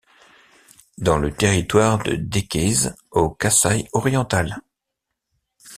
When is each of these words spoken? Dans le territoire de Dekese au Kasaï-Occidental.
Dans 0.97 1.19
le 1.19 1.31
territoire 1.31 1.99
de 2.01 2.15
Dekese 2.15 2.95
au 3.11 3.29
Kasaï-Occidental. 3.29 4.61